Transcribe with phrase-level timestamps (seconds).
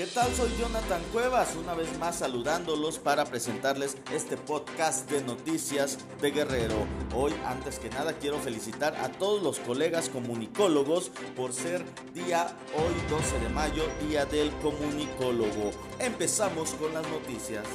[0.00, 0.34] ¿Qué tal?
[0.34, 6.86] Soy Jonathan Cuevas, una vez más saludándolos para presentarles este podcast de noticias de Guerrero.
[7.14, 11.84] Hoy, antes que nada, quiero felicitar a todos los colegas comunicólogos por ser
[12.14, 15.70] día hoy 12 de mayo, día del comunicólogo.
[15.98, 17.66] Empezamos con las noticias.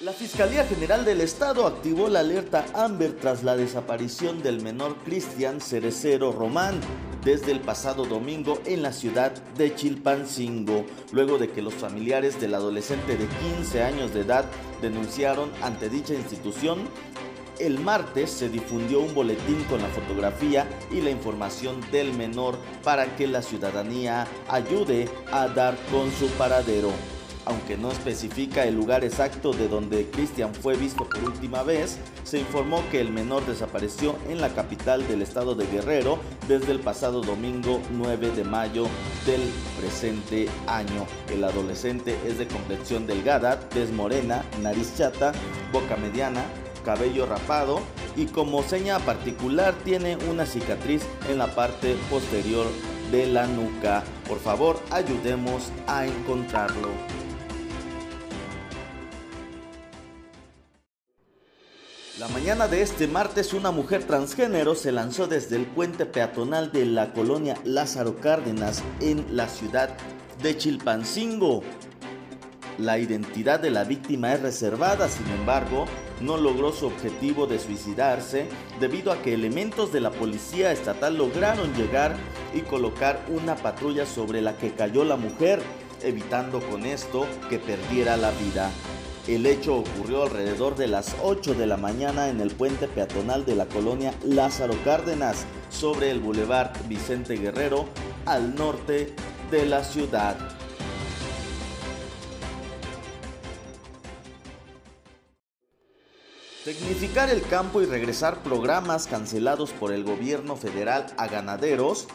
[0.00, 5.60] La Fiscalía General del Estado activó la alerta Amber tras la desaparición del menor Cristian
[5.60, 6.80] Cerecero Román
[7.22, 12.54] desde el pasado domingo en la ciudad de Chilpancingo, luego de que los familiares del
[12.54, 14.46] adolescente de 15 años de edad
[14.80, 16.78] denunciaron ante dicha institución.
[17.58, 23.16] El martes se difundió un boletín con la fotografía y la información del menor para
[23.16, 26.90] que la ciudadanía ayude a dar con su paradero
[27.44, 32.38] aunque no especifica el lugar exacto de donde Cristian fue visto por última vez, se
[32.38, 36.18] informó que el menor desapareció en la capital del estado de Guerrero
[36.48, 38.86] desde el pasado domingo 9 de mayo
[39.26, 39.42] del
[39.78, 41.06] presente año.
[41.30, 45.32] El adolescente es de complexión delgada, tez morena, nariz chata,
[45.72, 46.44] boca mediana,
[46.84, 47.80] cabello rapado
[48.16, 52.66] y como seña particular tiene una cicatriz en la parte posterior
[53.10, 54.02] de la nuca.
[54.28, 57.19] Por favor, ayudemos a encontrarlo.
[62.20, 66.84] La mañana de este martes una mujer transgénero se lanzó desde el puente peatonal de
[66.84, 69.96] la colonia Lázaro Cárdenas en la ciudad
[70.42, 71.62] de Chilpancingo.
[72.76, 75.86] La identidad de la víctima es reservada, sin embargo,
[76.20, 78.48] no logró su objetivo de suicidarse
[78.80, 82.14] debido a que elementos de la policía estatal lograron llegar
[82.52, 85.62] y colocar una patrulla sobre la que cayó la mujer,
[86.02, 88.70] evitando con esto que perdiera la vida.
[89.30, 93.54] El hecho ocurrió alrededor de las 8 de la mañana en el puente peatonal de
[93.54, 97.86] la colonia Lázaro Cárdenas, sobre el bulevar Vicente Guerrero,
[98.26, 99.14] al norte
[99.52, 100.36] de la ciudad.
[106.64, 112.06] Tecnificar el campo y regresar programas cancelados por el gobierno federal a ganaderos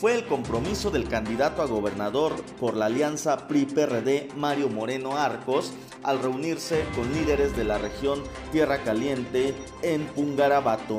[0.00, 5.72] fue el compromiso del candidato a gobernador por la alianza PRI-PRD Mario Moreno Arcos
[6.02, 10.96] al reunirse con líderes de la región Tierra Caliente en Pungarabato.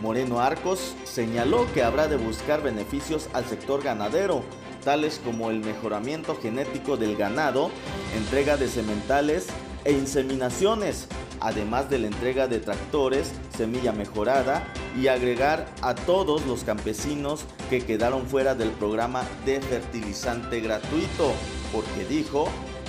[0.00, 4.42] Moreno Arcos señaló que habrá de buscar beneficios al sector ganadero,
[4.82, 7.70] tales como el mejoramiento genético del ganado,
[8.16, 9.46] entrega de sementales
[9.84, 11.06] e inseminaciones,
[11.40, 14.66] además de la entrega de tractores, semilla mejorada
[14.98, 21.32] y agregar a todos los campesinos que quedaron fuera del programa de fertilizante gratuito,
[21.72, 22.48] porque dijo,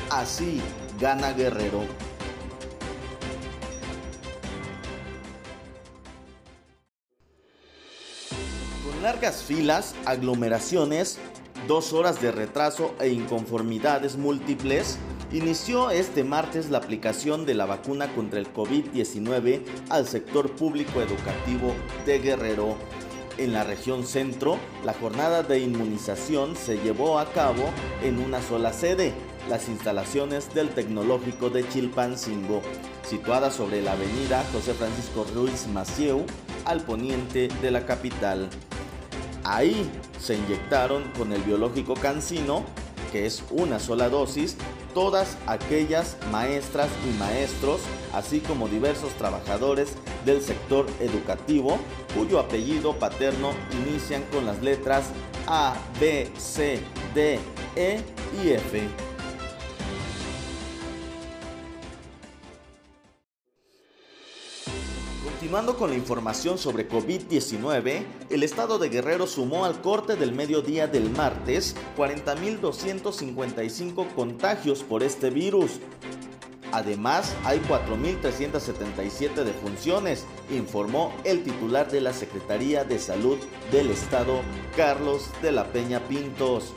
[0.09, 0.61] así
[0.99, 1.81] gana Guerrero.
[8.85, 11.17] Con largas filas, aglomeraciones,
[11.67, 14.97] dos horas de retraso e inconformidades múltiples,
[15.31, 21.73] inició este martes la aplicación de la vacuna contra el COVID-19 al sector público educativo
[22.05, 22.75] de Guerrero.
[23.37, 27.63] En la región centro, la jornada de inmunización se llevó a cabo
[28.03, 29.13] en una sola sede,
[29.49, 32.61] las instalaciones del Tecnológico de Chilpancingo,
[33.07, 36.25] situada sobre la avenida José Francisco Ruiz Macieu,
[36.65, 38.49] al poniente de la capital.
[39.43, 42.63] Ahí se inyectaron con el biológico cancino,
[43.11, 44.55] que es una sola dosis,
[44.93, 47.81] todas aquellas maestras y maestros,
[48.13, 51.77] así como diversos trabajadores del sector educativo,
[52.15, 53.51] cuyo apellido paterno
[53.85, 55.05] inician con las letras
[55.47, 56.79] A, B, C,
[57.13, 57.39] D,
[57.75, 57.99] E
[58.43, 59.10] y F.
[65.41, 70.85] Continuando con la información sobre COVID-19, el estado de Guerrero sumó al corte del mediodía
[70.85, 75.79] del martes 40.255 contagios por este virus.
[76.71, 83.39] Además, hay 4.377 defunciones, informó el titular de la Secretaría de Salud
[83.71, 84.41] del Estado,
[84.77, 86.71] Carlos de la Peña Pintos.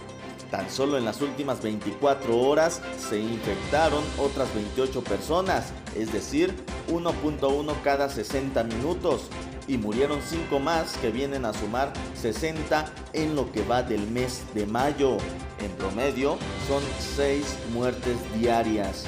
[0.50, 2.80] Tan solo en las últimas 24 horas
[3.10, 6.54] se infectaron otras 28 personas, es decir,
[6.88, 9.28] 1.1 cada 60 minutos,
[9.66, 14.42] y murieron 5 más que vienen a sumar 60 en lo que va del mes
[14.54, 15.16] de mayo.
[15.60, 16.36] En promedio
[16.68, 16.82] son
[17.16, 19.04] 6 muertes diarias.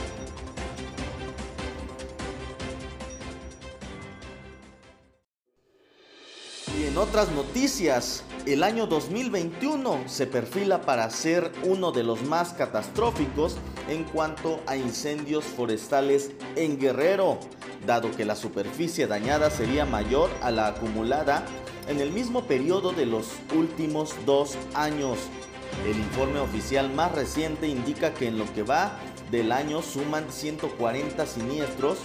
[6.79, 12.53] Y en otras noticias, el año 2021 se perfila para ser uno de los más
[12.53, 13.57] catastróficos
[13.89, 17.39] en cuanto a incendios forestales en Guerrero,
[17.87, 21.45] dado que la superficie dañada sería mayor a la acumulada
[21.89, 25.19] en el mismo periodo de los últimos dos años.
[25.85, 28.99] El informe oficial más reciente indica que en lo que va
[29.31, 31.99] del año suman 140 siniestros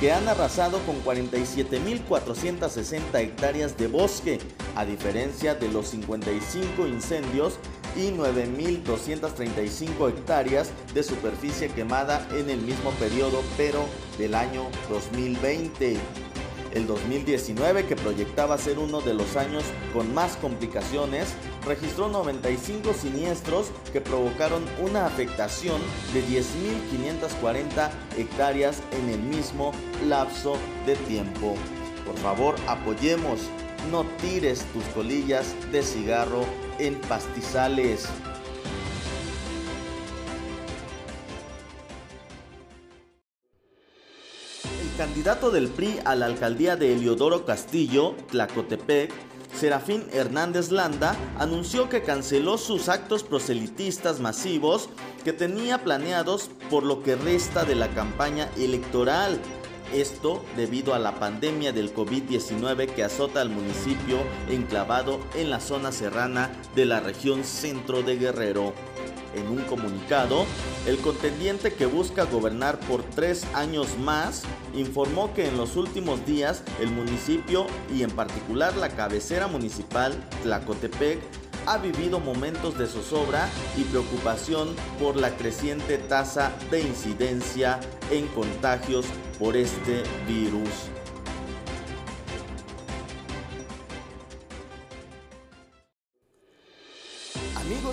[0.00, 4.38] que han arrasado con 47.460 hectáreas de bosque,
[4.76, 7.58] a diferencia de los 55 incendios
[7.96, 13.84] y 9.235 hectáreas de superficie quemada en el mismo periodo, pero
[14.18, 15.96] del año 2020.
[16.72, 19.64] El 2019, que proyectaba ser uno de los años
[19.94, 21.28] con más complicaciones,
[21.64, 25.80] registró 95 siniestros que provocaron una afectación
[26.12, 29.72] de 10.540 hectáreas en el mismo
[30.06, 30.56] lapso
[30.86, 31.54] de tiempo.
[32.04, 33.40] Por favor, apoyemos,
[33.90, 36.44] no tires tus colillas de cigarro
[36.78, 38.06] en pastizales.
[44.80, 49.12] El candidato del PRI a la alcaldía de Eliodoro Castillo, Tlacotepec,
[49.54, 54.88] Serafín Hernández Landa, anunció que canceló sus actos proselitistas masivos
[55.24, 59.40] que tenía planeados por lo que resta de la campaña electoral.
[59.92, 64.18] Esto debido a la pandemia del COVID-19 que azota al municipio
[64.50, 68.74] enclavado en la zona serrana de la región centro de Guerrero.
[69.34, 70.44] En un comunicado,
[70.86, 74.42] el contendiente que busca gobernar por tres años más
[74.74, 81.18] informó que en los últimos días el municipio y en particular la cabecera municipal Tlacotepec
[81.68, 87.78] ha vivido momentos de zozobra y preocupación por la creciente tasa de incidencia
[88.10, 89.04] en contagios
[89.38, 90.88] por este virus.